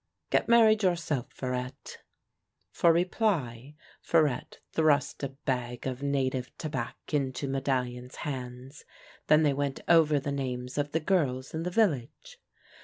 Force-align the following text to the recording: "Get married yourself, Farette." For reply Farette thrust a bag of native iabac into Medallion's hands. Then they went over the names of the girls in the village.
"Get 0.31 0.49
married 0.49 0.81
yourself, 0.81 1.27
Farette." 1.31 1.97
For 2.71 2.91
reply 2.91 3.75
Farette 4.03 4.57
thrust 4.71 5.21
a 5.21 5.29
bag 5.29 5.85
of 5.85 6.01
native 6.01 6.49
iabac 6.57 6.93
into 7.11 7.47
Medallion's 7.47 8.15
hands. 8.25 8.83
Then 9.27 9.43
they 9.43 9.53
went 9.53 9.81
over 9.87 10.19
the 10.19 10.31
names 10.31 10.79
of 10.79 10.91
the 10.93 10.99
girls 10.99 11.53
in 11.53 11.61
the 11.61 11.69
village. 11.69 12.39